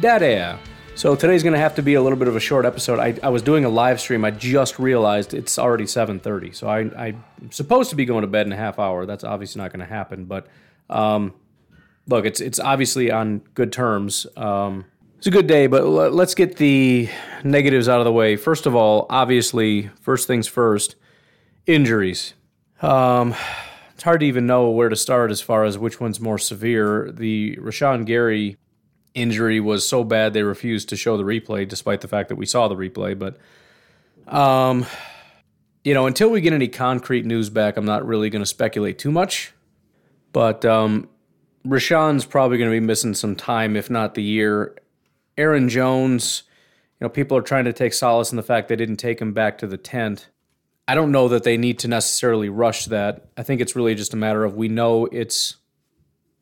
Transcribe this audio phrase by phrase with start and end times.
[0.00, 0.58] daddy.
[0.94, 2.98] So today's going to have to be a little bit of a short episode.
[2.98, 4.24] I, I was doing a live stream.
[4.24, 6.54] I just realized it's already 7.30.
[6.54, 9.06] So I, I'm supposed to be going to bed in a half hour.
[9.06, 10.24] That's obviously not going to happen.
[10.24, 10.48] But
[10.90, 11.34] um,
[12.08, 14.26] look, it's, it's obviously on good terms.
[14.36, 14.86] Um,
[15.18, 17.08] it's a good day, but l- let's get the
[17.44, 18.36] negatives out of the way.
[18.36, 20.96] First of all, obviously, first things first,
[21.66, 22.34] injuries.
[22.82, 23.36] Um,
[23.94, 27.10] it's hard to even know where to start as far as which one's more severe.
[27.12, 28.56] The Rashan Gary
[29.14, 32.46] injury was so bad they refused to show the replay, despite the fact that we
[32.46, 33.18] saw the replay.
[33.18, 33.38] But,
[34.32, 34.86] um,
[35.84, 38.98] you know, until we get any concrete news back, I'm not really going to speculate
[38.98, 39.52] too much.
[40.32, 41.08] But um,
[41.66, 44.76] Rashan's probably going to be missing some time, if not the year.
[45.36, 46.42] Aaron Jones,
[47.00, 49.32] you know, people are trying to take solace in the fact they didn't take him
[49.32, 50.28] back to the tent.
[50.86, 53.28] I don't know that they need to necessarily rush that.
[53.36, 55.56] I think it's really just a matter of we know it's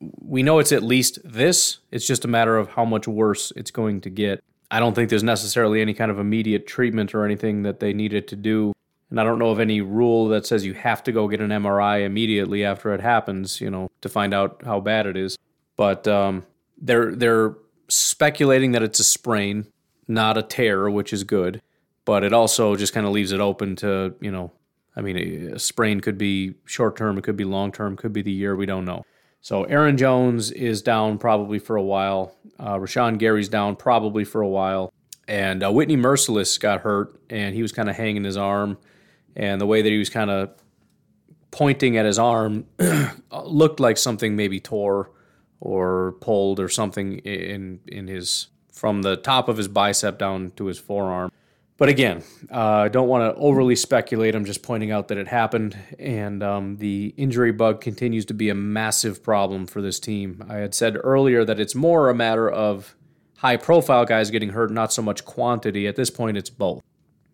[0.01, 1.79] we know it's at least this.
[1.91, 4.43] It's just a matter of how much worse it's going to get.
[4.71, 8.29] I don't think there's necessarily any kind of immediate treatment or anything that they needed
[8.29, 8.73] to do.
[9.11, 11.51] And I don't know of any rule that says you have to go get an
[11.51, 15.39] MRI immediately after it happens, you know, to find out how bad it is.
[15.77, 16.45] But um,
[16.77, 17.55] they're they're
[17.89, 19.67] speculating that it's a sprain,
[20.09, 21.63] not a tear, which is good.
[22.05, 24.53] But it also just kind of leaves it open to, you know,
[24.97, 25.17] I mean,
[25.55, 28.57] a sprain could be short term, it could be long term, could be the year,
[28.57, 29.05] we don't know.
[29.41, 32.35] So Aaron Jones is down probably for a while.
[32.59, 34.93] Uh, Rashan Gary's down probably for a while.
[35.29, 38.79] And uh, Whitney Mercilus got hurt, and he was kind of hanging his arm.
[39.35, 40.51] And the way that he was kind of
[41.51, 42.67] pointing at his arm
[43.45, 45.11] looked like something maybe tore
[45.61, 50.67] or pulled or something in in his from the top of his bicep down to
[50.67, 51.33] his forearm.
[51.79, 54.35] But again, uh, I don't want to overly speculate.
[54.35, 58.49] I'm just pointing out that it happened, and um, the injury bug continues to be
[58.49, 60.43] a massive problem for this team.
[60.49, 62.95] I had said earlier that it's more a matter of
[63.39, 65.87] high profile guys getting hurt, not so much quantity.
[65.87, 66.83] At this point, it's both.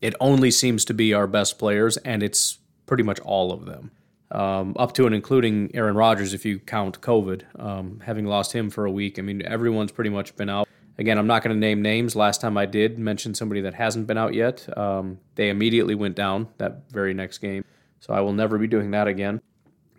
[0.01, 3.93] It only seems to be our best players, and it's pretty much all of them
[4.33, 8.71] um, up to and including Aaron Rodgers, if you count COVID, um, having lost him
[8.71, 9.19] for a week.
[9.19, 10.69] I mean, everyone's pretty much been out.
[10.99, 12.15] Again, I'm not going to name names.
[12.15, 14.67] Last time I did mention somebody that hasn't been out yet.
[14.77, 17.65] Um, they immediately went down that very next game.
[18.01, 19.41] So I will never be doing that again.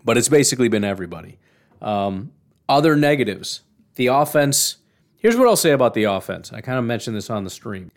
[0.06, 1.40] But it's basically been everybody.
[1.82, 2.32] Um,
[2.70, 3.62] other negatives
[3.96, 4.78] the offense.
[5.18, 6.52] Here's what I'll say about the offense.
[6.52, 7.92] I kind of mentioned this on the stream.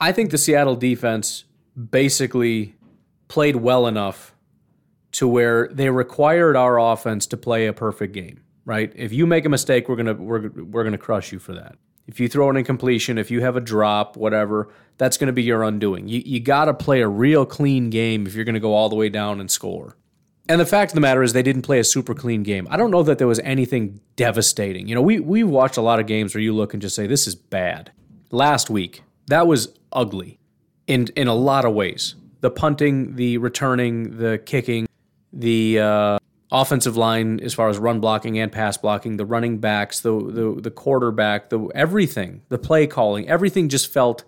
[0.00, 1.44] I think the Seattle defense
[1.90, 2.74] basically
[3.28, 4.34] played well enough
[5.12, 8.92] to where they required our offense to play a perfect game, right?
[8.94, 11.76] If you make a mistake, we're gonna we're, we're gonna crush you for that.
[12.06, 14.68] If you throw an incompletion, if you have a drop, whatever,
[14.98, 16.08] that's gonna be your undoing.
[16.08, 19.08] You you gotta play a real clean game if you're gonna go all the way
[19.08, 19.96] down and score.
[20.48, 22.68] And the fact of the matter is they didn't play a super clean game.
[22.70, 24.86] I don't know that there was anything devastating.
[24.86, 27.06] You know, we we watched a lot of games where you look and just say
[27.06, 27.90] this is bad.
[28.30, 30.38] Last week, that was ugly
[30.86, 32.14] in in a lot of ways.
[32.40, 34.86] The punting, the returning, the kicking,
[35.32, 36.18] the uh,
[36.50, 40.60] offensive line as far as run blocking and pass blocking, the running backs, the the,
[40.60, 44.24] the quarterback, the everything, the play calling, everything just felt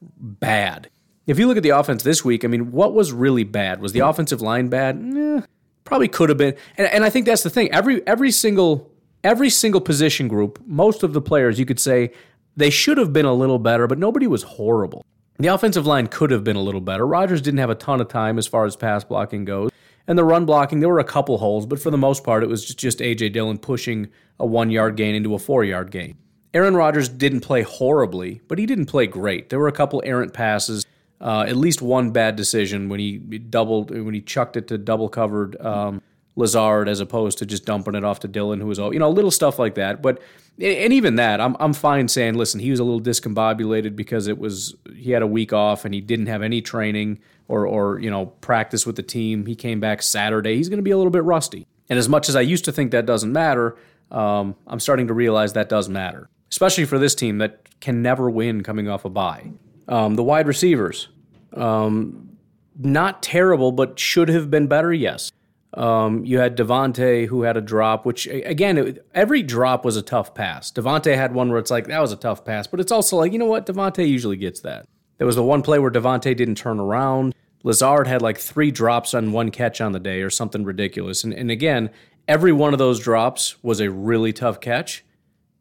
[0.00, 0.90] bad.
[1.26, 3.80] If you look at the offense this week, I mean, what was really bad?
[3.80, 4.96] Was the offensive line bad?
[5.16, 5.40] Eh,
[5.84, 6.56] probably could have been.
[6.76, 7.70] And, and I think that's the thing.
[7.72, 8.90] Every every single
[9.22, 12.12] every single position group, most of the players, you could say
[12.56, 15.04] they should have been a little better, but nobody was horrible.
[15.38, 17.06] The offensive line could have been a little better.
[17.06, 19.70] Rodgers didn't have a ton of time as far as pass blocking goes.
[20.10, 22.48] And the run blocking, there were a couple holes, but for the most part, it
[22.48, 23.28] was just A.J.
[23.28, 24.08] Dillon pushing
[24.40, 26.16] a one yard gain into a four yard gain.
[26.52, 29.50] Aaron Rodgers didn't play horribly, but he didn't play great.
[29.50, 30.84] There were a couple errant passes,
[31.20, 35.08] uh, at least one bad decision when he doubled when he chucked it to double
[35.08, 36.02] covered um,
[36.36, 39.10] Lazard as opposed to just dumping it off to Dillon, who was all you know,
[39.10, 40.02] little stuff like that.
[40.02, 40.20] But
[40.60, 44.38] and even that, I'm I'm fine saying, listen, he was a little discombobulated because it
[44.38, 47.18] was he had a week off and he didn't have any training
[47.48, 49.46] or or you know practice with the team.
[49.46, 50.56] He came back Saturday.
[50.56, 51.66] He's going to be a little bit rusty.
[51.88, 53.76] And as much as I used to think that doesn't matter,
[54.10, 58.30] um, I'm starting to realize that does matter, especially for this team that can never
[58.30, 59.50] win coming off a bye.
[59.88, 61.08] Um, the wide receivers,
[61.54, 62.36] um,
[62.78, 64.92] not terrible, but should have been better.
[64.92, 65.32] Yes.
[65.74, 70.02] Um, you had Davante who had a drop, which again, it, every drop was a
[70.02, 70.72] tough pass.
[70.72, 73.32] Davante had one where it's like that was a tough pass, but it's also like
[73.32, 74.86] you know what, Davante usually gets that.
[75.18, 77.34] There was the one play where Davante didn't turn around.
[77.62, 81.24] Lazard had like three drops on one catch on the day or something ridiculous.
[81.24, 81.90] And, and again,
[82.26, 85.04] every one of those drops was a really tough catch,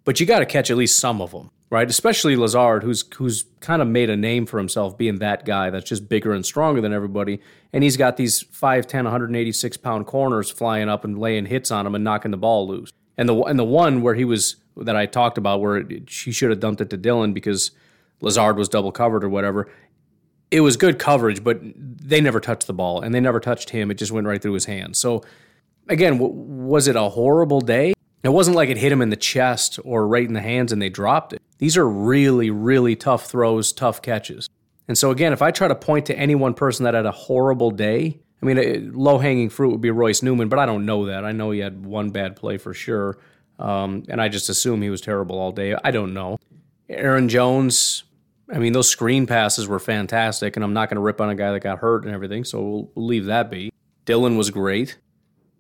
[0.06, 1.90] but you got to catch at least some of them, right?
[1.90, 5.88] Especially Lazard, who's who's kind of made a name for himself being that guy that's
[5.88, 7.40] just bigger and stronger than everybody.
[7.72, 11.96] And he's got these 5'10, 186 pound corners flying up and laying hits on him
[11.96, 12.92] and knocking the ball loose.
[13.18, 16.50] And the and the one where he was that I talked about where she should
[16.50, 17.72] have dumped it to Dillon because
[18.22, 19.70] Lazard was double covered or whatever
[20.52, 23.92] it was good coverage, but they never touched the ball and they never touched him.
[23.92, 24.98] It just went right through his hands.
[24.98, 25.24] So,
[25.88, 27.94] again, was it a horrible day?
[28.24, 30.82] It wasn't like it hit him in the chest or right in the hands and
[30.82, 31.42] they dropped it.
[31.58, 34.50] These are really, really tough throws, tough catches.
[34.88, 37.12] And so, again, if I try to point to any one person that had a
[37.12, 41.06] horrible day, I mean, low hanging fruit would be Royce Newman, but I don't know
[41.06, 41.26] that.
[41.26, 43.18] I know he had one bad play for sure.
[43.60, 45.76] Um, and I just assume he was terrible all day.
[45.84, 46.40] I don't know.
[46.90, 48.04] Aaron Jones,
[48.52, 51.36] I mean, those screen passes were fantastic, and I'm not going to rip on a
[51.36, 53.72] guy that got hurt and everything, so we'll, we'll leave that be.
[54.06, 54.98] Dillon was great,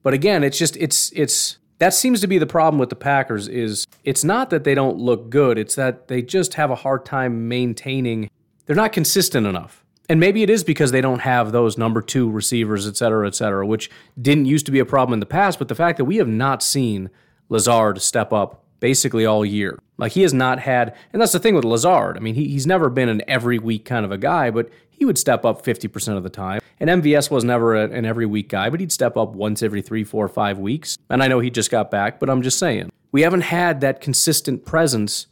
[0.01, 3.47] but again, it's just it's it's that seems to be the problem with the Packers
[3.47, 7.05] is it's not that they don't look good, it's that they just have a hard
[7.05, 8.29] time maintaining.
[8.65, 9.83] They're not consistent enough.
[10.07, 13.35] And maybe it is because they don't have those number two receivers, et cetera, et
[13.35, 15.59] cetera, which didn't used to be a problem in the past.
[15.59, 17.09] But the fact that we have not seen
[17.47, 19.77] Lazard step up basically all year.
[19.97, 22.17] Like he has not had, and that's the thing with Lazard.
[22.17, 25.05] I mean, he, he's never been an every week kind of a guy, but he
[25.05, 26.59] would step up 50% of the time.
[26.77, 29.81] And MVS was never a, an every week guy, but he'd step up once every
[29.81, 30.97] three, four, five weeks.
[31.09, 32.91] And I know he just got back, but I'm just saying.
[33.13, 35.27] We haven't had that consistent presence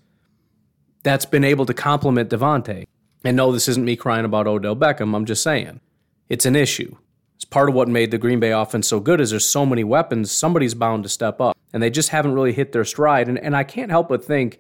[1.04, 2.86] that's been able to complement Davante.
[3.26, 5.14] And no, this isn't me crying about Odell Beckham.
[5.14, 5.82] I'm just saying
[6.30, 6.96] it's an issue.
[7.36, 9.84] It's part of what made the Green Bay offense so good is there's so many
[9.84, 11.58] weapons, somebody's bound to step up.
[11.74, 13.28] And they just haven't really hit their stride.
[13.28, 14.60] And, and I can't help but think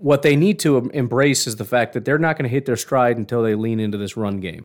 [0.00, 2.76] what they need to embrace is the fact that they're not going to hit their
[2.76, 4.64] stride until they lean into this run game.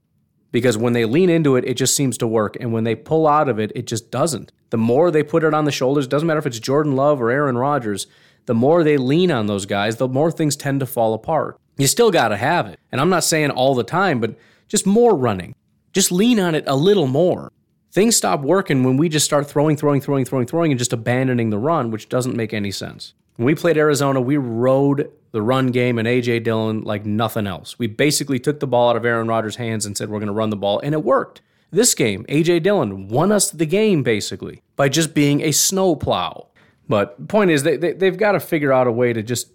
[0.51, 2.55] Because when they lean into it, it just seems to work.
[2.59, 4.53] And when they pull out of it, it just doesn't.
[4.69, 7.29] The more they put it on the shoulders, doesn't matter if it's Jordan Love or
[7.29, 8.07] Aaron Rodgers,
[8.45, 11.59] the more they lean on those guys, the more things tend to fall apart.
[11.77, 12.79] You still got to have it.
[12.91, 14.37] And I'm not saying all the time, but
[14.67, 15.55] just more running,
[15.91, 17.51] just lean on it a little more.
[17.91, 21.49] Things stop working when we just start throwing, throwing, throwing, throwing, throwing, and just abandoning
[21.49, 23.13] the run, which doesn't make any sense.
[23.37, 26.39] When we played Arizona, we rode the run game and A.J.
[26.39, 27.77] Dillon like nothing else.
[27.77, 30.33] We basically took the ball out of Aaron Rodgers' hands and said, we're going to
[30.33, 31.41] run the ball, and it worked.
[31.71, 32.61] This game, A.J.
[32.61, 36.47] Dillon won us the game basically by just being a snowplow.
[36.87, 39.49] But point is, they, they, they've got to figure out a way to just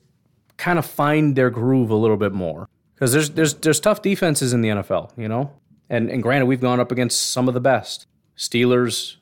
[0.58, 2.68] kind of find their groove a little bit more.
[2.94, 5.50] Because there's, there's, there's tough defenses in the NFL, you know?
[5.88, 8.06] And, and granted, we've gone up against some of the best
[8.36, 9.16] Steelers,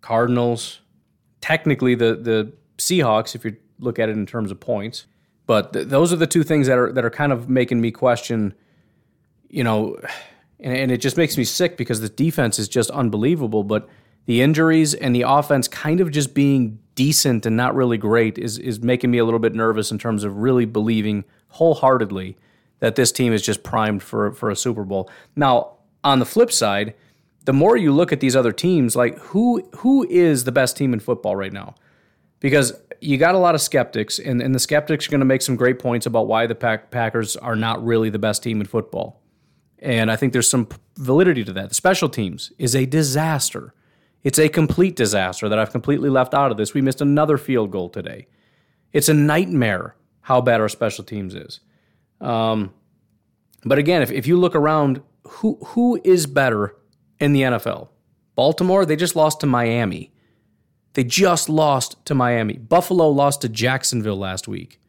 [0.00, 0.80] Cardinals,
[1.42, 5.04] technically the, the Seahawks, if you look at it in terms of points.
[5.46, 7.90] But th- those are the two things that are, that are kind of making me
[7.90, 8.54] question,
[9.48, 9.96] you know,
[10.60, 13.64] and, and it just makes me sick because the defense is just unbelievable.
[13.64, 13.88] But
[14.26, 18.58] the injuries and the offense kind of just being decent and not really great is,
[18.58, 22.36] is making me a little bit nervous in terms of really believing wholeheartedly
[22.78, 25.10] that this team is just primed for, for a Super Bowl.
[25.36, 25.72] Now,
[26.04, 26.94] on the flip side,
[27.44, 30.92] the more you look at these other teams, like who who is the best team
[30.92, 31.74] in football right now?
[32.40, 32.72] Because
[33.02, 35.56] you got a lot of skeptics, and, and the skeptics are going to make some
[35.56, 39.20] great points about why the Pack, Packers are not really the best team in football.
[39.80, 41.70] And I think there's some validity to that.
[41.70, 43.74] The special teams is a disaster.
[44.22, 46.74] It's a complete disaster that I've completely left out of this.
[46.74, 48.28] We missed another field goal today.
[48.92, 51.58] It's a nightmare how bad our special teams is.
[52.20, 52.72] Um,
[53.64, 56.76] but again, if, if you look around who who is better
[57.18, 57.88] in the NFL?
[58.36, 60.11] Baltimore, they just lost to Miami.
[60.94, 62.54] They just lost to Miami.
[62.54, 64.80] Buffalo lost to Jacksonville last week.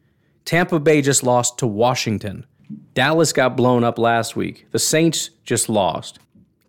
[0.44, 2.44] Tampa Bay just lost to Washington.
[2.92, 4.66] Dallas got blown up last week.
[4.70, 6.18] The Saints just lost.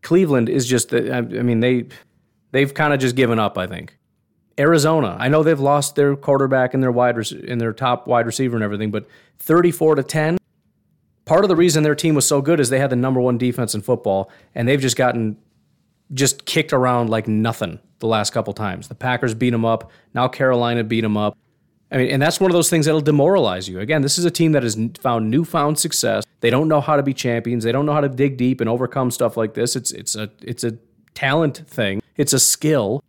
[0.01, 1.88] Cleveland is just I mean they
[2.51, 3.98] they've kind of just given up, I think.
[4.58, 8.56] Arizona, I know they've lost their quarterback and their wide and their top wide receiver
[8.56, 9.06] and everything, but
[9.39, 10.38] 34 to 10,
[11.25, 13.38] part of the reason their team was so good is they had the number one
[13.38, 15.38] defense in football, and they've just gotten
[16.13, 18.88] just kicked around like nothing the last couple times.
[18.88, 19.91] The Packers beat them up.
[20.13, 21.38] Now Carolina beat them up.
[21.91, 23.79] I mean, and that's one of those things that'll demoralize you.
[23.79, 26.24] Again, this is a team that has found newfound success.
[26.41, 27.63] They don't know how to be champions.
[27.63, 29.75] They don't know how to dig deep and overcome stuff like this.
[29.75, 30.77] It's it's a it's a
[31.13, 32.01] talent thing.
[32.17, 33.03] It's a skill.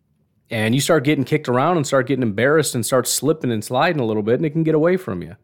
[0.49, 4.01] And you start getting kicked around and start getting embarrassed and start slipping and sliding
[4.01, 5.35] a little bit, and it can get away from you.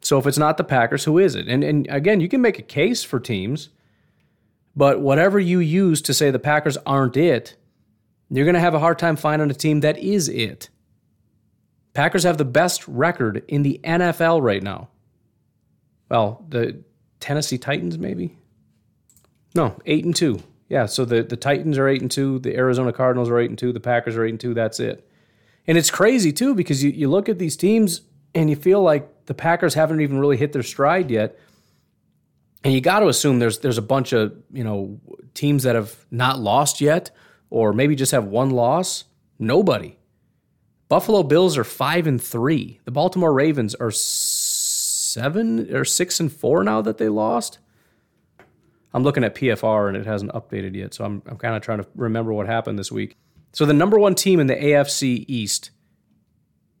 [0.00, 1.48] So if it's not the Packers, who is it?
[1.48, 3.68] And and again, you can make a case for teams,
[4.78, 7.56] but whatever you use to say the Packers aren't it,
[8.30, 10.68] you're going to have a hard time finding a team that is it.
[11.94, 14.88] Packers have the best record in the NFL right now.
[16.08, 16.84] Well, the
[17.18, 18.38] Tennessee Titans, maybe?
[19.52, 20.44] No, eight and two.
[20.68, 23.58] Yeah, so the, the Titans are eight and two, the Arizona Cardinals are eight and
[23.58, 24.54] two, the Packers are eight and two.
[24.54, 25.10] That's it.
[25.66, 29.26] And it's crazy too because you, you look at these teams and you feel like
[29.26, 31.36] the Packers haven't even really hit their stride yet.
[32.64, 35.00] And you got to assume there's there's a bunch of you know
[35.34, 37.10] teams that have not lost yet,
[37.50, 39.04] or maybe just have one loss.
[39.38, 39.98] Nobody.
[40.88, 42.80] Buffalo Bills are five and three.
[42.84, 47.58] The Baltimore Ravens are seven or six and four now that they lost.
[48.94, 51.78] I'm looking at PFR and it hasn't updated yet, so I'm I'm kind of trying
[51.78, 53.16] to remember what happened this week.
[53.52, 55.70] So the number one team in the AFC East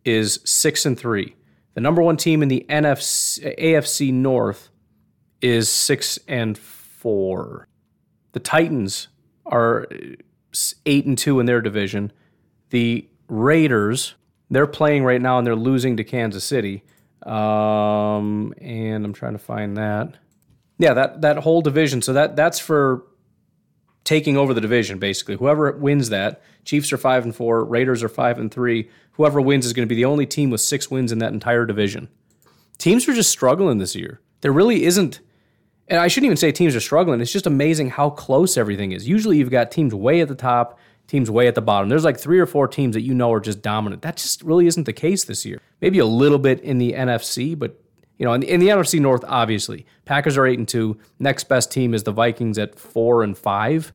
[0.04, 1.36] is six and three.
[1.74, 4.70] The number one team in the NFC AFC North
[5.40, 7.68] is six and four.
[8.32, 9.08] The Titans
[9.46, 9.86] are
[10.86, 12.12] eight and two in their division.
[12.70, 14.14] The Raiders,
[14.50, 16.82] they're playing right now and they're losing to Kansas City.
[17.24, 20.16] Um, and I'm trying to find that.
[20.78, 22.02] Yeah, that that whole division.
[22.02, 23.04] So that that's for
[24.04, 25.36] taking over the division basically.
[25.36, 28.88] Whoever wins that, Chiefs are 5 and 4, Raiders are 5 and 3.
[29.12, 31.66] Whoever wins is going to be the only team with 6 wins in that entire
[31.66, 32.08] division.
[32.78, 34.20] Teams are just struggling this year.
[34.40, 35.20] There really isn't
[35.88, 37.20] and I shouldn't even say teams are struggling.
[37.20, 39.08] It's just amazing how close everything is.
[39.08, 41.88] Usually you've got teams way at the top, teams way at the bottom.
[41.88, 44.02] There's like three or four teams that you know are just dominant.
[44.02, 45.60] That just really isn't the case this year.
[45.80, 47.80] Maybe a little bit in the NFC, but
[48.18, 50.98] you know, in the, in the NFC North, obviously, Packers are eight and two.
[51.18, 53.92] Next best team is the Vikings at four and five.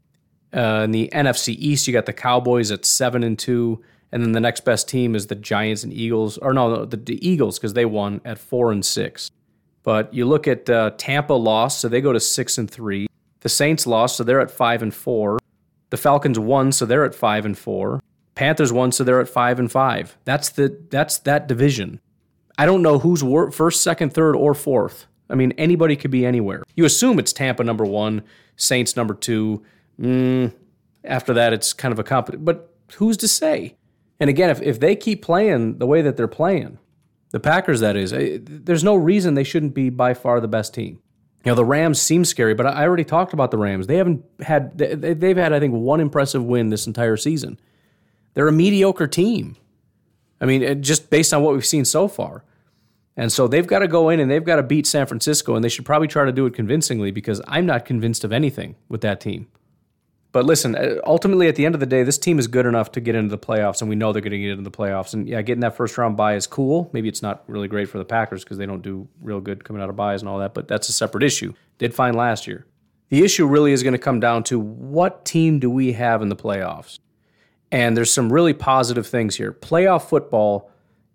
[0.55, 4.31] Uh, in the NFC East, you got the Cowboys at seven and two, and then
[4.31, 7.73] the next best team is the Giants and Eagles, or no, the, the Eagles because
[7.73, 9.31] they won at four and six.
[9.83, 13.07] But you look at uh, Tampa lost, so they go to six and three.
[13.41, 15.39] The Saints lost, so they're at five and four.
[15.89, 18.01] The Falcons won, so they're at five and four.
[18.35, 20.17] Panthers won, so they're at five and five.
[20.25, 21.99] That's the that's that division.
[22.57, 25.05] I don't know who's wor- first, second, third, or fourth.
[25.29, 26.63] I mean, anybody could be anywhere.
[26.75, 28.23] You assume it's Tampa number one,
[28.55, 29.63] Saints number two.
[29.99, 30.53] Mm,
[31.03, 32.29] after that, it's kind of a comp.
[32.37, 33.75] But who's to say?
[34.19, 36.77] And again, if, if they keep playing the way that they're playing,
[37.33, 38.13] the Packers, that is.
[38.13, 41.01] Eh, there's no reason they shouldn't be by far the best team.
[41.43, 43.87] You know, the Rams seem scary, but I already talked about the Rams.
[43.87, 47.59] They haven't had, they've had, I think, one impressive win this entire season.
[48.35, 49.57] They're a mediocre team.
[50.39, 52.45] I mean, eh, just based on what we've seen so far.
[53.17, 55.65] And so they've got to go in and they've got to beat San Francisco, and
[55.65, 59.01] they should probably try to do it convincingly because I'm not convinced of anything with
[59.01, 59.47] that team.
[60.33, 62.91] But listen, uh, ultimately, at the end of the day, this team is good enough
[62.93, 65.13] to get into the playoffs, and we know they're going to get into the playoffs.
[65.13, 66.89] And yeah, getting that first round bye is cool.
[66.91, 69.81] Maybe it's not really great for the Packers because they don't do real good coming
[69.81, 71.53] out of byes and all that, but that's a separate issue.
[71.77, 72.65] Did fine last year.
[73.09, 76.29] The issue really is going to come down to what team do we have in
[76.29, 76.97] the playoffs?
[77.71, 79.51] And there's some really positive things here.
[79.51, 80.71] Playoff football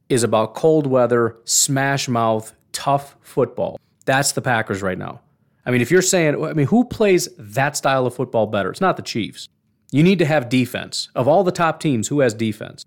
[0.08, 3.80] is about cold weather, smash mouth, tough football.
[4.04, 5.22] That's the Packers right now.
[5.68, 8.70] I mean, if you're saying, I mean, who plays that style of football better?
[8.70, 9.50] It's not the Chiefs.
[9.92, 11.10] You need to have defense.
[11.14, 12.87] Of all the top teams, who has defense?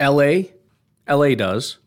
[0.00, 0.42] LA?
[1.08, 1.78] LA does.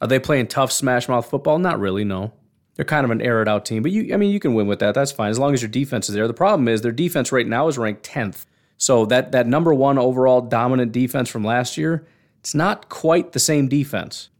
[0.00, 1.58] Are they playing tough smash mouth football?
[1.58, 2.32] Not really, no.
[2.76, 4.78] They're kind of an aired out team, but you I mean you can win with
[4.78, 4.94] that.
[4.94, 6.28] That's fine as long as your defense is there.
[6.28, 8.46] The problem is their defense right now is ranked 10th.
[8.78, 12.06] So that that number 1 overall dominant defense from last year,
[12.38, 14.30] it's not quite the same defense.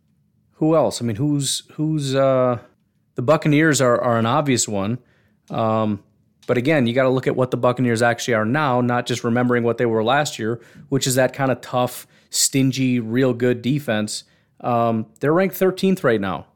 [0.54, 1.02] Who else?
[1.02, 2.60] I mean, who's who's uh
[3.14, 4.98] the Buccaneers are, are an obvious one.
[5.50, 6.02] Um,
[6.46, 9.22] but again, you got to look at what the Buccaneers actually are now, not just
[9.22, 13.62] remembering what they were last year, which is that kind of tough, stingy, real good
[13.62, 14.24] defense.
[14.60, 16.46] Um, they're ranked 13th right now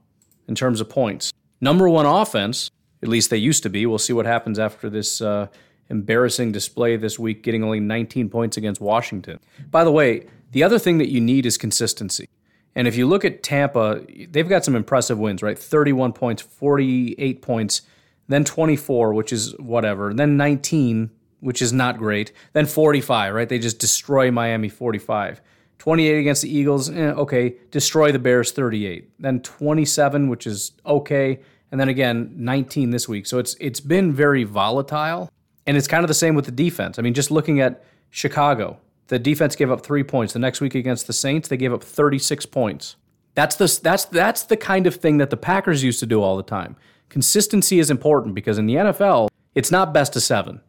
[0.48, 1.32] in terms of points.
[1.60, 2.70] Number one offense,
[3.02, 3.86] at least they used to be.
[3.86, 5.46] We'll see what happens after this uh,
[5.88, 9.38] embarrassing display this week, getting only 19 points against Washington.
[9.70, 12.28] By the way, the other thing that you need is consistency.
[12.74, 15.58] And if you look at Tampa, they've got some impressive wins, right?
[15.58, 17.82] 31 points, 48 points,
[18.28, 23.48] then 24, which is whatever, then 19, which is not great, then 45, right?
[23.48, 25.40] They just destroy Miami 45.
[25.78, 27.56] 28 against the Eagles, eh, okay.
[27.70, 29.10] Destroy the Bears 38.
[29.18, 31.40] Then 27, which is okay,
[31.70, 33.26] and then again 19 this week.
[33.26, 35.30] So it's it's been very volatile.
[35.66, 36.98] And it's kind of the same with the defense.
[36.98, 40.32] I mean, just looking at Chicago, the defense gave up three points.
[40.32, 42.96] The next week against the Saints, they gave up 36 points.
[43.34, 46.36] That's the, that's, that's the kind of thing that the Packers used to do all
[46.36, 46.76] the time.
[47.08, 50.60] Consistency is important because in the NFL, it's not best of seven.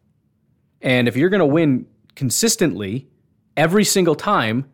[0.82, 3.08] And if you're going to win consistently
[3.56, 4.70] every single time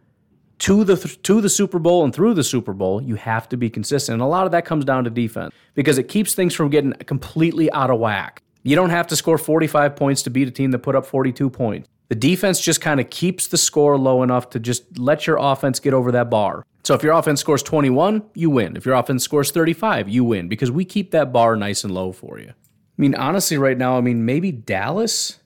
[0.58, 3.68] to the to the Super Bowl and through the Super Bowl, you have to be
[3.68, 4.14] consistent.
[4.14, 6.92] And a lot of that comes down to defense because it keeps things from getting
[6.92, 8.42] completely out of whack.
[8.62, 11.50] You don't have to score 45 points to beat a team that put up 42
[11.50, 11.88] points.
[12.12, 15.80] The defense just kind of keeps the score low enough to just let your offense
[15.80, 16.66] get over that bar.
[16.84, 18.76] So if your offense scores 21, you win.
[18.76, 22.12] If your offense scores 35, you win because we keep that bar nice and low
[22.12, 22.50] for you.
[22.50, 22.54] I
[22.98, 25.38] mean, honestly, right now, I mean, maybe Dallas.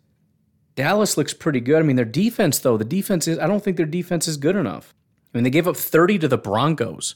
[0.74, 1.78] Dallas looks pretty good.
[1.78, 4.56] I mean, their defense, though, the defense is, I don't think their defense is good
[4.56, 4.92] enough.
[5.32, 7.14] I mean, they gave up 30 to the Broncos.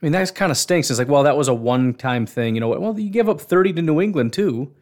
[0.00, 0.88] I mean, that kind of stinks.
[0.88, 2.54] It's like, well, that was a one time thing.
[2.54, 2.68] You know?
[2.68, 4.72] Well, you gave up 30 to New England, too,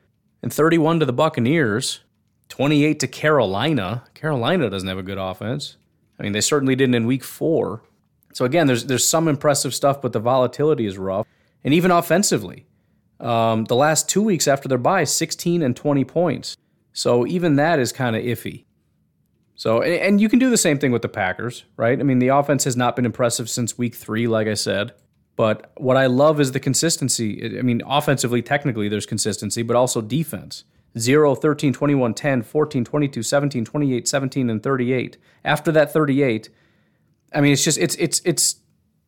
[0.40, 2.02] and 31 to the Buccaneers,
[2.52, 4.04] 28 to Carolina.
[4.12, 5.78] Carolina doesn't have a good offense.
[6.18, 7.82] I mean, they certainly didn't in week four.
[8.35, 11.26] So, again, there's, there's some impressive stuff, but the volatility is rough.
[11.64, 12.66] And even offensively,
[13.21, 16.54] um, the last two weeks after their bye, 16 and 20 points.
[16.92, 18.66] So even that is kind of iffy.
[19.54, 21.99] So, and you can do the same thing with the Packers, right?
[21.99, 24.92] I mean, the offense has not been impressive since week three, like I said.
[25.37, 27.59] But what I love is the consistency.
[27.59, 30.64] I mean, offensively, technically, there's consistency, but also defense
[30.99, 35.16] 0, 13, 21, 10, 14, 22, 17, 28, 17, and 38.
[35.44, 36.50] After that 38,
[37.34, 38.56] I mean, it's just, it's, it's, it's,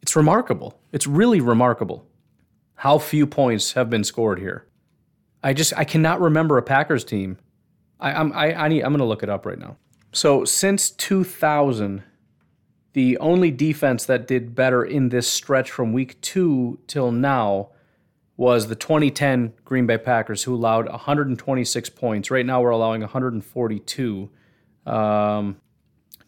[0.02, 0.78] it's remarkable.
[0.92, 2.06] It's really remarkable
[2.76, 4.66] how few points have been scored here.
[5.42, 7.38] I just, I cannot remember a Packers team
[8.04, 9.76] I, I'm I, I need I'm gonna look it up right now.
[10.12, 12.02] So since 2000,
[12.92, 17.70] the only defense that did better in this stretch from week two till now
[18.36, 22.30] was the 2010 Green Bay Packers, who allowed 126 points.
[22.30, 24.30] Right now, we're allowing 142.
[24.86, 25.56] Um,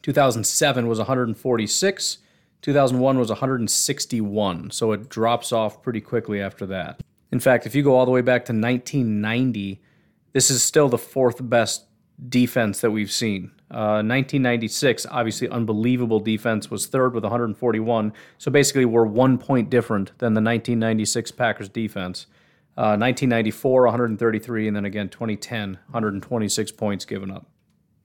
[0.02, 2.18] 2007 was 146.
[2.62, 4.70] 2001 was 161.
[4.70, 7.00] So it drops off pretty quickly after that.
[7.32, 9.83] In fact, if you go all the way back to 1990,
[10.33, 11.87] this is still the fourth best
[12.28, 13.50] defense that we've seen.
[13.68, 18.12] Uh, 1996, obviously unbelievable defense, was third with 141.
[18.38, 22.26] So basically, we're one point different than the 1996 Packers defense.
[22.79, 27.46] Uh, 1994, 133, and then again 2010, 126 points given up.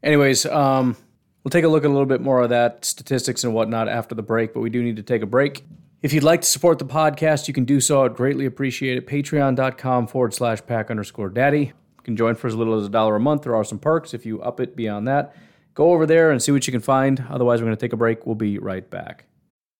[0.02, 0.96] Anyways, um,
[1.44, 4.16] we'll take a look at a little bit more of that statistics and whatnot after
[4.16, 5.64] the break, but we do need to take a break.
[6.02, 8.04] If you'd like to support the podcast, you can do so.
[8.04, 9.06] I'd greatly appreciate it.
[9.06, 11.60] Patreon.com forward slash pack underscore daddy.
[11.66, 13.44] You can join for as little as a dollar a month.
[13.44, 15.36] There are some perks if you up it beyond that.
[15.74, 17.26] Go over there and see what you can find.
[17.30, 18.26] Otherwise, we're going to take a break.
[18.26, 19.26] We'll be right back.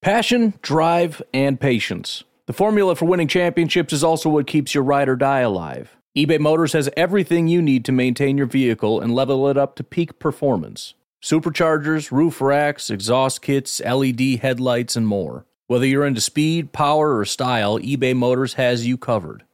[0.00, 2.24] Passion, drive, and patience.
[2.46, 5.96] The formula for winning championships is also what keeps your ride or die alive.
[6.16, 9.84] eBay Motors has everything you need to maintain your vehicle and level it up to
[9.84, 15.46] peak performance superchargers, roof racks, exhaust kits, LED headlights, and more.
[15.68, 19.44] Whether you're into speed, power, or style, eBay Motors has you covered.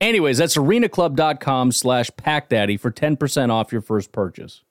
[0.00, 4.62] Anyways, that's arenaclub.com slash packdaddy for 10% off your first purchase.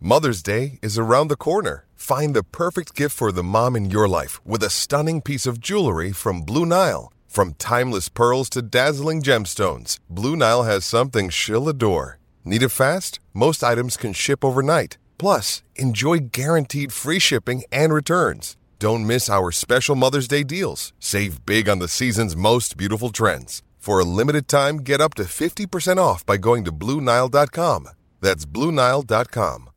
[0.00, 1.86] Mother's Day is around the corner.
[1.94, 5.60] Find the perfect gift for the mom in your life with a stunning piece of
[5.60, 7.10] jewelry from Blue Nile.
[7.26, 12.18] From timeless pearls to dazzling gemstones, Blue Nile has something she'll adore.
[12.44, 13.18] Need it fast?
[13.32, 14.98] Most items can ship overnight.
[15.18, 18.56] Plus, enjoy guaranteed free shipping and returns.
[18.84, 20.92] Don't miss our special Mother's Day deals.
[20.98, 23.62] Save big on the season's most beautiful trends.
[23.78, 27.88] For a limited time, get up to 50% off by going to Bluenile.com.
[28.20, 29.68] That's Bluenile.com.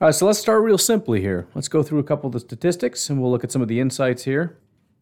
[0.00, 1.46] All right, so let's start real simply here.
[1.54, 3.78] Let's go through a couple of the statistics and we'll look at some of the
[3.78, 4.58] insights here.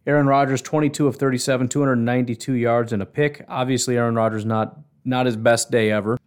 [0.06, 3.46] Aaron Rodgers, 22 of 37, 292 yards and a pick.
[3.48, 6.18] Obviously, Aaron Rodgers not not his best day ever.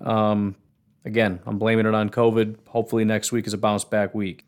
[0.00, 0.54] Um,
[1.04, 2.68] again, I'm blaming it on COVID.
[2.68, 4.45] Hopefully, next week is a bounce back week.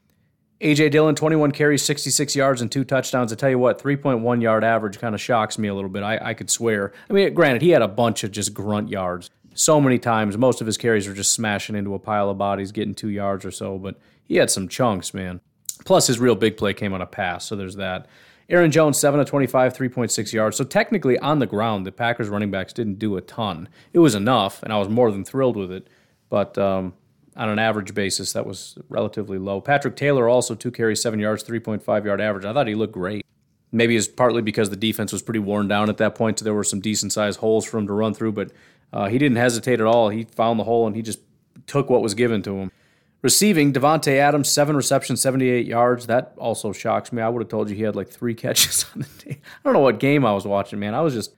[0.60, 3.32] AJ Dillon, 21 carries, 66 yards, and two touchdowns.
[3.32, 6.02] I tell you what, 3.1 yard average kind of shocks me a little bit.
[6.02, 6.92] I, I could swear.
[7.08, 10.36] I mean, granted, he had a bunch of just grunt yards so many times.
[10.36, 13.44] Most of his carries were just smashing into a pile of bodies, getting two yards
[13.44, 15.40] or so, but he had some chunks, man.
[15.84, 18.06] Plus, his real big play came on a pass, so there's that.
[18.48, 20.56] Aaron Jones, 7 of 25, 3.6 yards.
[20.56, 23.68] So technically, on the ground, the Packers running backs didn't do a ton.
[23.92, 25.86] It was enough, and I was more than thrilled with it.
[26.30, 26.94] But um,
[27.38, 29.60] on an average basis, that was relatively low.
[29.60, 32.44] Patrick Taylor also two carries, seven yards, 3.5 yard average.
[32.44, 33.24] I thought he looked great.
[33.70, 36.54] Maybe it's partly because the defense was pretty worn down at that point, so there
[36.54, 38.50] were some decent sized holes for him to run through, but
[38.92, 40.08] uh, he didn't hesitate at all.
[40.08, 41.20] He found the hole and he just
[41.66, 42.72] took what was given to him.
[43.20, 46.06] Receiving, Davante Adams, seven receptions, 78 yards.
[46.06, 47.20] That also shocks me.
[47.20, 49.40] I would have told you he had like three catches on the day.
[49.42, 50.94] I don't know what game I was watching, man.
[50.94, 51.34] I was just,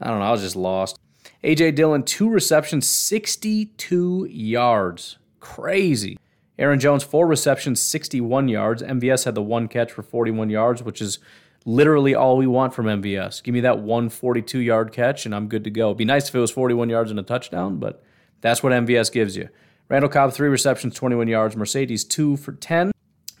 [0.00, 0.98] I don't know, I was just lost.
[1.42, 1.72] A.J.
[1.72, 5.16] Dillon, two receptions, 62 yards.
[5.40, 6.18] Crazy.
[6.58, 8.82] Aaron Jones, four receptions, 61 yards.
[8.82, 11.18] MVS had the one catch for 41 yards, which is
[11.64, 13.42] literally all we want from MVS.
[13.42, 15.88] Give me that one 42 yard catch, and I'm good to go.
[15.88, 18.02] It'd be nice if it was 41 yards and a touchdown, but
[18.40, 19.48] that's what MVS gives you.
[19.88, 21.56] Randall Cobb, three receptions, 21 yards.
[21.56, 22.92] Marcedes, two for 10.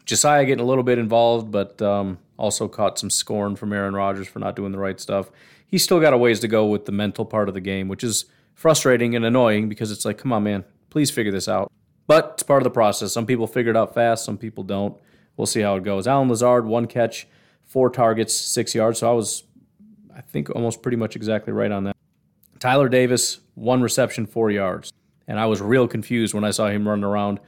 [0.04, 4.26] Josiah getting a little bit involved, but um, also caught some scorn from Aaron Rodgers
[4.26, 5.30] for not doing the right stuff.
[5.66, 8.02] He's still got a ways to go with the mental part of the game, which
[8.02, 11.70] is frustrating and annoying because it's like, come on, man, please figure this out.
[12.10, 13.12] But it's part of the process.
[13.12, 15.00] Some people figure it out fast, some people don't.
[15.36, 16.08] We'll see how it goes.
[16.08, 17.28] Allen Lazard, one catch,
[17.62, 18.98] four targets, six yards.
[18.98, 19.44] So I was,
[20.16, 21.96] I think, almost pretty much exactly right on that.
[22.58, 24.92] Tyler Davis, one reception, four yards.
[25.28, 27.38] And I was real confused when I saw him running around.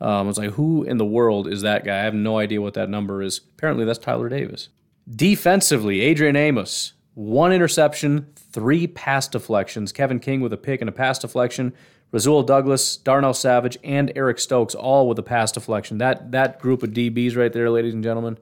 [0.00, 1.98] Um, I was like, who in the world is that guy?
[1.98, 3.40] I have no idea what that number is.
[3.58, 4.68] Apparently, that's Tyler Davis.
[5.10, 9.90] Defensively, Adrian Amos, one interception, three pass deflections.
[9.90, 11.72] Kevin King with a pick and a pass deflection.
[12.12, 15.98] Rasul Douglas, Darnell Savage, and Eric Stokes all with a pass deflection.
[15.98, 18.38] That that group of DBs right there, ladies and gentlemen,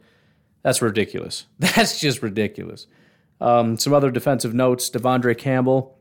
[0.62, 1.46] that's ridiculous.
[1.58, 2.86] That's just ridiculous.
[3.40, 5.96] Um, some other defensive notes: De'Vondre Campbell,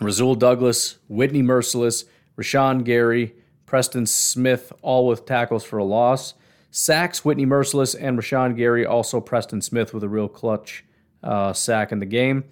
[0.00, 2.04] Rasul Douglas, Whitney Mercilus,
[2.36, 6.34] Rashan Gary, Preston Smith, all with tackles for a loss.
[6.70, 8.84] Sacks: Whitney Mercilus and Rashan Gary.
[8.84, 10.84] Also Preston Smith with a real clutch
[11.22, 12.44] uh, sack in the game.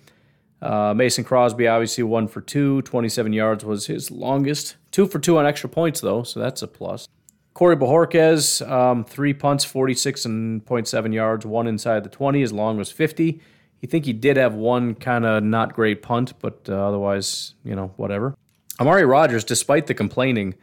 [0.65, 2.81] Uh, Mason Crosby, obviously, one for two.
[2.83, 4.77] 27 yards was his longest.
[4.91, 7.07] Two for two on extra points, though, so that's a plus.
[7.53, 13.41] Corey Bojorquez, um, three punts, 46.7 yards, one inside the 20, as long as 50.
[13.81, 17.77] You think he did have one kind of not great punt, but uh, otherwise, you
[17.77, 18.35] know, whatever.
[18.81, 20.55] Amari Rodgers, despite the complaining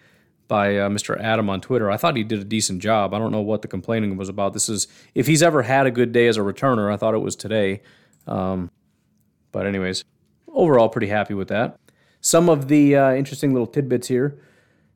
[0.48, 1.18] by uh, Mr.
[1.22, 3.14] Adam on Twitter, I thought he did a decent job.
[3.14, 4.54] I don't know what the complaining was about.
[4.54, 7.20] This is, if he's ever had a good day as a returner, I thought it
[7.20, 7.84] was today.
[8.28, 8.72] Um,
[9.52, 10.04] but, anyways,
[10.54, 11.78] overall, pretty happy with that.
[12.22, 14.40] Some of the uh, interesting little tidbits here.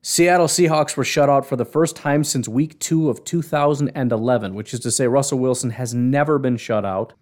[0.02, 4.72] Seattle Seahawks were shut out for the first time since week two of 2011, which
[4.72, 7.12] is to say, Russell Wilson has never been shut out.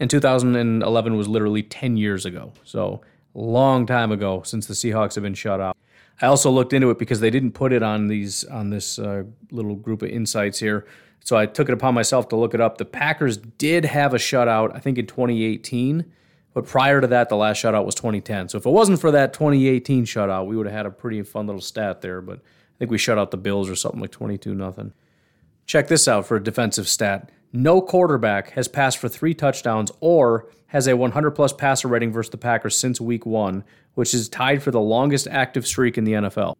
[0.00, 2.52] And 2011 was literally 10 years ago.
[2.64, 3.02] So,
[3.34, 5.76] long time ago since the Seahawks have been shut out.
[6.20, 9.24] I also looked into it because they didn't put it on these on this uh,
[9.50, 10.86] little group of insights here.
[11.20, 12.78] So I took it upon myself to look it up.
[12.78, 16.04] The Packers did have a shutout, I think in 2018
[16.54, 18.48] but prior to that, the last shutout was 2010.
[18.48, 21.46] So if it wasn't for that 2018 shutout, we would have had a pretty fun
[21.46, 22.20] little stat there.
[22.20, 24.92] But I think we shut out the Bills or something like 22 nothing.
[25.66, 27.30] Check this out for a defensive stat.
[27.52, 32.30] No quarterback has passed for three touchdowns or has a 100 plus passer rating versus
[32.30, 33.64] the Packers since week one,
[33.94, 36.56] which is tied for the longest active streak in the NFL.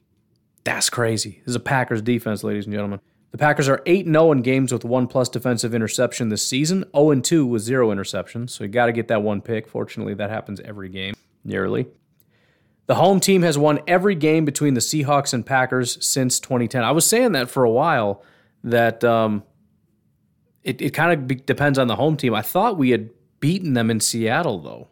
[0.65, 1.41] That's crazy.
[1.45, 3.01] This is a Packers defense, ladies and gentlemen.
[3.35, 7.19] The Packers are 8 0 in games with one plus defensive interception this season, 0
[7.19, 8.51] 2 with zero interceptions.
[8.51, 9.67] So you got to get that one pick.
[9.67, 11.89] Fortunately, that happens every game, nearly.
[12.87, 16.85] The home team has won every game between the Seahawks and Packers since 2010.
[16.85, 18.23] I was saying that for a while,
[18.63, 19.43] that um,
[20.63, 22.37] it, it kind of be- depends on the home team.
[22.37, 24.87] I thought we had beaten them in Seattle, though.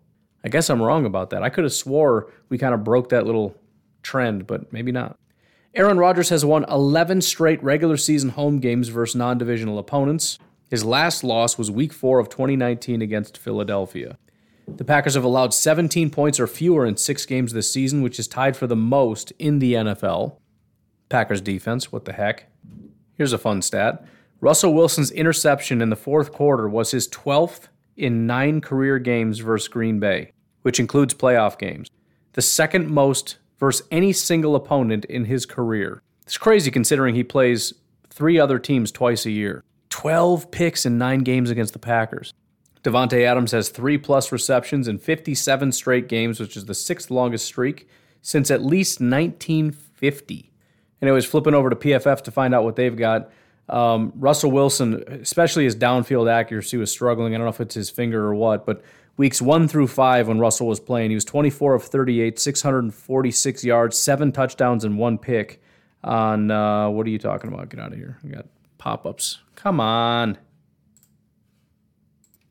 [0.44, 1.44] I guess I'm wrong about that.
[1.44, 3.54] I could have swore we kind of broke that little
[4.02, 5.16] trend, but maybe not.
[5.74, 10.38] Aaron Rodgers has won 11 straight regular season home games versus non divisional opponents.
[10.68, 14.18] His last loss was week four of 2019 against Philadelphia.
[14.68, 18.28] The Packers have allowed 17 points or fewer in six games this season, which is
[18.28, 20.36] tied for the most in the NFL.
[21.08, 22.50] Packers defense, what the heck?
[23.16, 24.04] Here's a fun stat
[24.42, 29.68] Russell Wilson's interception in the fourth quarter was his 12th in nine career games versus
[29.68, 30.32] Green Bay,
[30.62, 31.88] which includes playoff games.
[32.34, 36.02] The second most versus any single opponent in his career.
[36.24, 37.72] It's crazy considering he plays
[38.10, 39.62] three other teams twice a year.
[39.90, 42.34] 12 picks in nine games against the Packers.
[42.82, 47.46] Davante Adams has three plus receptions in 57 straight games, which is the sixth longest
[47.46, 47.88] streak
[48.20, 50.50] since at least 1950.
[51.00, 53.30] And I was flipping over to PFF to find out what they've got.
[53.68, 57.32] Um, Russell Wilson, especially his downfield accuracy, was struggling.
[57.32, 58.82] I don't know if it's his finger or what, but
[59.22, 63.96] weeks one through five when Russell was playing, he was 24 of 38, 646 yards,
[63.96, 65.62] seven touchdowns, and one pick
[66.02, 67.68] on uh, what are you talking about?
[67.68, 68.18] Get out of here.
[68.24, 68.46] I got
[68.78, 69.38] pop ups.
[69.54, 70.38] Come on.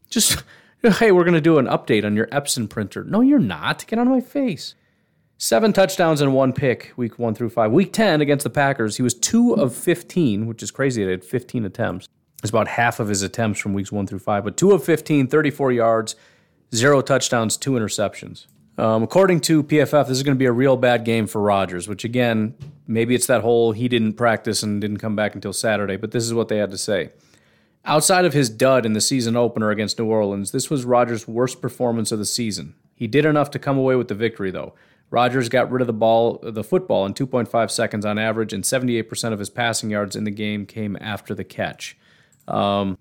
[0.09, 0.45] Just,
[0.81, 3.03] hey, we're going to do an update on your Epson printer.
[3.03, 3.85] No, you're not.
[3.87, 4.75] Get out of my face.
[5.37, 7.73] Seven touchdowns and one pick, week one through five.
[7.73, 11.03] Week 10 against the Packers, he was two of 15, which is crazy.
[11.03, 12.07] He had 15 attempts.
[12.41, 15.27] It's about half of his attempts from weeks one through five, but two of 15,
[15.27, 16.15] 34 yards,
[16.73, 18.47] zero touchdowns, two interceptions.
[18.77, 21.87] Um, according to PFF, this is going to be a real bad game for Rodgers,
[21.87, 22.55] which again,
[22.87, 26.23] maybe it's that whole he didn't practice and didn't come back until Saturday, but this
[26.23, 27.09] is what they had to say.
[27.83, 31.61] Outside of his dud in the season opener against New Orleans, this was Rodgers' worst
[31.61, 32.75] performance of the season.
[32.95, 34.73] He did enough to come away with the victory, though.
[35.09, 39.33] Rodgers got rid of the ball, the football, in 2.5 seconds on average, and 78%
[39.33, 41.97] of his passing yards in the game came after the catch.
[42.47, 42.97] Um,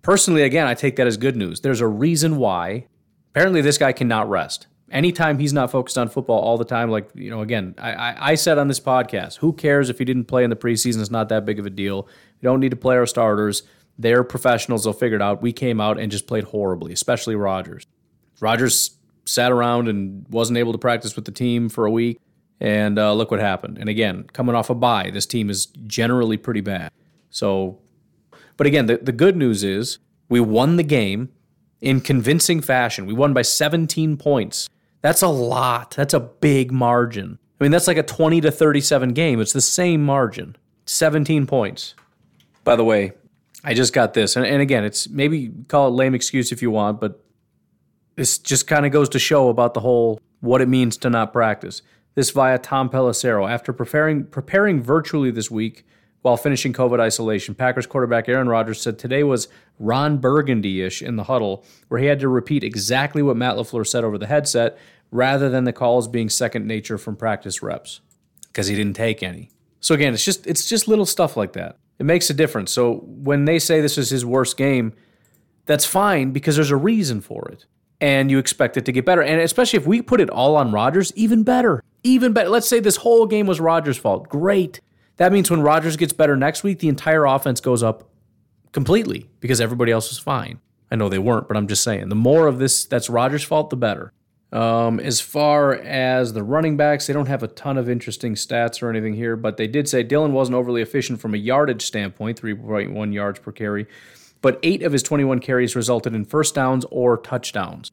[0.00, 1.60] personally, again, I take that as good news.
[1.60, 2.86] There's a reason why.
[3.30, 4.66] Apparently, this guy cannot rest.
[4.90, 8.30] Anytime he's not focused on football all the time, like, you know, again, I, I,
[8.30, 11.00] I said on this podcast, who cares if he didn't play in the preseason?
[11.00, 12.08] It's not that big of a deal.
[12.40, 13.62] We don't need to play our starters.
[13.98, 14.82] They're professionals.
[14.82, 15.42] They'll figure it out.
[15.42, 17.86] We came out and just played horribly, especially Rodgers.
[18.40, 22.18] Rodgers sat around and wasn't able to practice with the team for a week.
[22.58, 23.78] And uh, look what happened.
[23.78, 26.90] And again, coming off a bye, this team is generally pretty bad.
[27.30, 27.78] So,
[28.56, 31.30] but again, the, the good news is we won the game
[31.80, 33.06] in convincing fashion.
[33.06, 34.68] We won by 17 points.
[35.02, 35.92] That's a lot.
[35.92, 37.38] That's a big margin.
[37.60, 39.40] I mean, that's like a 20 to 37 game.
[39.40, 41.94] It's the same margin 17 points.
[42.64, 43.12] By the way,
[43.64, 44.36] I just got this.
[44.36, 47.22] And, and again, it's maybe call it lame excuse if you want, but
[48.16, 51.32] this just kind of goes to show about the whole what it means to not
[51.32, 51.82] practice.
[52.14, 53.48] This via Tom Pelissero.
[53.48, 55.86] After preparing preparing virtually this week
[56.22, 61.24] while finishing COVID isolation, Packers quarterback Aaron Rodgers said today was Ron Burgundy-ish in the
[61.24, 64.78] huddle, where he had to repeat exactly what Matt LaFleur said over the headset,
[65.10, 68.00] rather than the calls being second nature from practice reps,
[68.48, 69.50] because he didn't take any.
[69.80, 71.78] So again, it's just it's just little stuff like that.
[71.98, 72.70] It makes a difference.
[72.70, 74.92] So when they say this is his worst game,
[75.66, 77.66] that's fine because there's a reason for it
[78.00, 79.22] and you expect it to get better.
[79.22, 81.82] And especially if we put it all on Rodgers, even better.
[82.02, 82.48] Even better.
[82.48, 84.28] Let's say this whole game was Rodgers' fault.
[84.28, 84.80] Great.
[85.20, 88.10] That means when Rodgers gets better next week, the entire offense goes up
[88.72, 90.60] completely because everybody else was fine.
[90.90, 93.70] I know they weren't, but I'm just saying the more of this that's Rodgers' fault,
[93.70, 94.12] the better.
[94.52, 98.82] Um, as far as the running backs, they don't have a ton of interesting stats
[98.82, 102.40] or anything here, but they did say Dillon wasn't overly efficient from a yardage standpoint,
[102.40, 103.86] 3.1 yards per carry
[104.42, 107.90] but eight of his 21 carries resulted in first downs or touchdowns.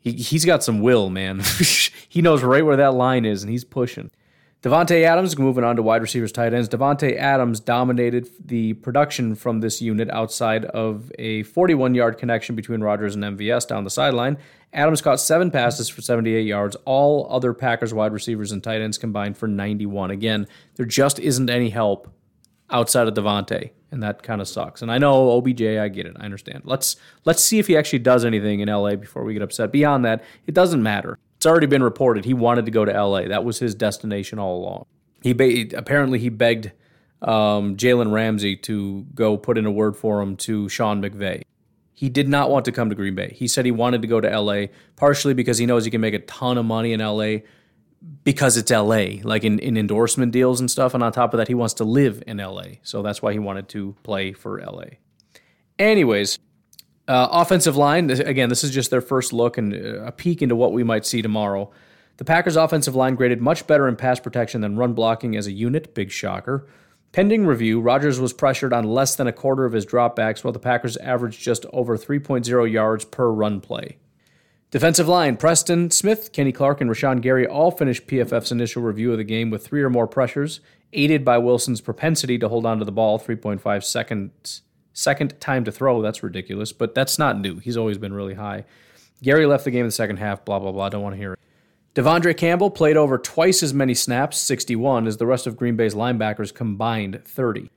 [0.00, 1.40] He, he's got some will, man.
[2.08, 4.10] he knows right where that line is, and he's pushing.
[4.62, 6.68] Davante Adams, moving on to wide receivers, tight ends.
[6.68, 12.80] Davante Adams dominated the production from this unit outside of a 41 yard connection between
[12.80, 14.38] Rodgers and MVS down the sideline.
[14.72, 16.74] Adams caught seven passes for 78 yards.
[16.84, 20.10] All other Packers wide receivers and tight ends combined for 91.
[20.10, 22.12] Again, there just isn't any help
[22.70, 24.82] outside of Davante, and that kind of sucks.
[24.82, 26.62] And I know OBJ, I get it, I understand.
[26.64, 29.70] Let's let's see if he actually does anything in LA before we get upset.
[29.70, 31.18] Beyond that, it doesn't matter.
[31.46, 33.28] It's already been reported he wanted to go to LA.
[33.28, 34.86] That was his destination all along.
[35.22, 36.72] He ba- apparently he begged
[37.22, 41.42] um, Jalen Ramsey to go put in a word for him to Sean McVay.
[41.94, 43.32] He did not want to come to Green Bay.
[43.32, 46.14] He said he wanted to go to LA, partially because he knows he can make
[46.14, 47.36] a ton of money in LA
[48.24, 50.94] because it's LA, like in, in endorsement deals and stuff.
[50.94, 52.80] And on top of that, he wants to live in LA.
[52.82, 54.96] So that's why he wanted to play for LA.
[55.78, 56.40] Anyways,
[57.08, 60.56] uh, offensive line, again, this is just their first look and uh, a peek into
[60.56, 61.70] what we might see tomorrow.
[62.16, 65.52] The Packers' offensive line graded much better in pass protection than run blocking as a
[65.52, 66.66] unit, big shocker.
[67.12, 70.58] Pending review, Rodgers was pressured on less than a quarter of his dropbacks, while the
[70.58, 73.98] Packers averaged just over 3.0 yards per run play.
[74.70, 79.18] Defensive line Preston Smith, Kenny Clark, and Rashan Gary all finished PFF's initial review of
[79.18, 80.60] the game with three or more pressures,
[80.92, 84.62] aided by Wilson's propensity to hold on to the ball 3.5 seconds.
[84.96, 87.58] Second time to throw, that's ridiculous, but that's not new.
[87.58, 88.64] He's always been really high.
[89.22, 90.88] Gary left the game in the second half, blah, blah, blah.
[90.88, 91.38] Don't want to hear it.
[91.94, 95.94] De'Vondre Campbell played over twice as many snaps, 61, as the rest of Green Bay's
[95.94, 97.70] linebackers combined, 30.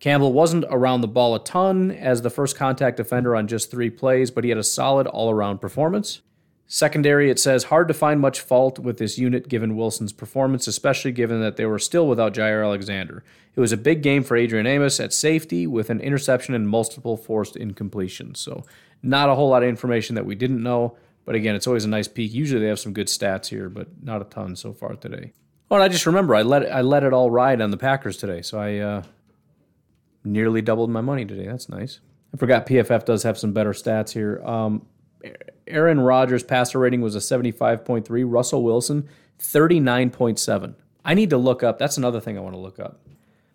[0.00, 3.88] Campbell wasn't around the ball a ton as the first contact defender on just three
[3.88, 6.22] plays, but he had a solid all around performance.
[6.66, 11.12] Secondary, it says hard to find much fault with this unit given Wilson's performance, especially
[11.12, 13.22] given that they were still without Jaire Alexander.
[13.56, 17.16] It was a big game for Adrian Amos at safety with an interception and multiple
[17.16, 18.38] forced incompletions.
[18.38, 18.64] So,
[19.02, 21.88] not a whole lot of information that we didn't know, but again, it's always a
[21.88, 22.32] nice peek.
[22.32, 25.32] Usually they have some good stats here, but not a ton so far today.
[25.70, 28.16] Oh, and I just remember I let I let it all ride on the Packers
[28.16, 29.02] today, so I uh,
[30.24, 31.46] nearly doubled my money today.
[31.46, 32.00] That's nice.
[32.32, 34.42] I forgot PFF does have some better stats here.
[34.44, 34.86] Um,
[35.66, 38.24] Aaron Rodgers' passer rating was a 75.3.
[38.26, 40.74] Russell Wilson, 39.7.
[41.04, 41.78] I need to look up.
[41.78, 43.00] That's another thing I want to look up.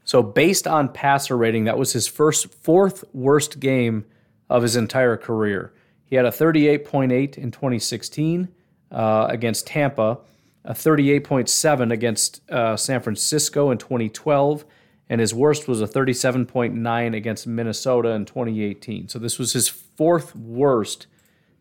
[0.10, 4.06] So, based on passer rating, that was his first, fourth worst game
[4.50, 5.72] of his entire career.
[6.04, 8.50] He had a 38.8 in 2016
[8.92, 10.18] uh, against Tampa,
[10.66, 14.66] a 38.7 against uh, San Francisco in 2012,
[15.10, 19.10] and his worst was a 37.9 against Minnesota in 2018.
[19.10, 21.06] So, this was his fourth worst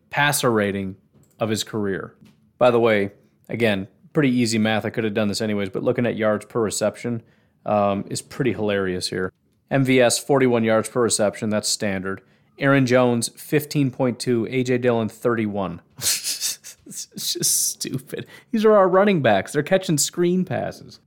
[0.09, 0.95] passer rating
[1.39, 2.15] of his career.
[2.57, 3.11] By the way,
[3.47, 4.85] again, pretty easy math.
[4.85, 7.21] I could have done this anyways, but looking at yards per reception
[7.65, 9.31] um, is pretty hilarious here.
[9.71, 11.49] MVS, 41 yards per reception.
[11.49, 12.21] That's standard.
[12.57, 14.17] Aaron Jones, 15.2.
[14.51, 15.81] AJ Dillon, 31.
[15.97, 18.25] it's just stupid.
[18.51, 19.53] These are our running backs.
[19.53, 20.99] They're catching screen passes.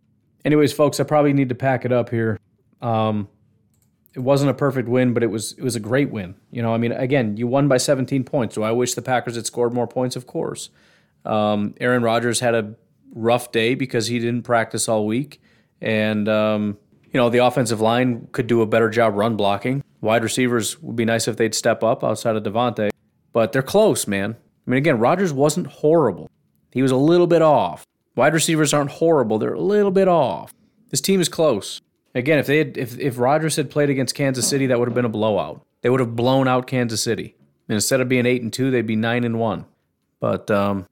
[0.45, 2.38] Anyways, folks, I probably need to pack it up here.
[2.81, 3.29] Um,
[4.15, 6.35] it wasn't a perfect win, but it was it was a great win.
[6.51, 8.55] You know, I mean, again, you won by 17 points.
[8.55, 10.17] Do I wish the Packers had scored more points?
[10.17, 10.71] Of course.
[11.25, 12.75] Um, Aaron Rodgers had a
[13.15, 15.41] rough day because he didn't practice all week,
[15.83, 16.79] and um,
[17.12, 19.85] you know the offensive line could do a better job run blocking.
[20.01, 22.90] Wide receivers would be nice if they'd step up outside of Davante,
[23.33, 24.37] but they're close, man.
[24.66, 26.31] I mean, again, Rodgers wasn't horrible.
[26.71, 27.87] He was a little bit off.
[28.16, 30.55] Wide receivers aren't horrible; they're a little bit off.
[30.90, 31.81] This team is close.
[32.14, 34.95] Again, if they had, if if Rodgers had played against Kansas City, that would have
[34.95, 35.62] been a blowout.
[35.83, 37.35] They would have blown out Kansas City.
[37.68, 39.64] And instead of being eight and two, they'd be nine and one.
[40.21, 40.87] But um,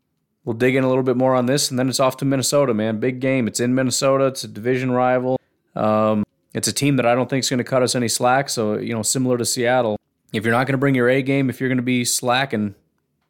[0.44, 2.74] we'll dig in a little bit more on this, and then it's off to Minnesota,
[2.74, 3.00] man.
[3.00, 3.46] Big game.
[3.46, 4.26] It's in Minnesota.
[4.26, 5.38] It's a division rival.
[5.74, 6.24] Um,
[6.55, 8.48] it's a team that I don't think is going to cut us any slack.
[8.48, 9.96] So you know, similar to Seattle,
[10.33, 12.74] if you're not going to bring your A game, if you're going to be slacking,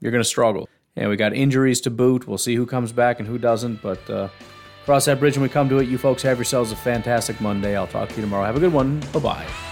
[0.00, 0.68] you're going to struggle.
[0.96, 2.26] And we got injuries to boot.
[2.26, 3.80] We'll see who comes back and who doesn't.
[3.80, 4.28] But uh,
[4.84, 5.88] cross that bridge when we come to it.
[5.88, 7.76] You folks have yourselves a fantastic Monday.
[7.76, 8.44] I'll talk to you tomorrow.
[8.44, 9.00] Have a good one.
[9.12, 9.69] Bye bye.